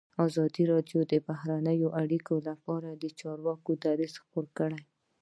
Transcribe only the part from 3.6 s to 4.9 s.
دریځ خپور کړی.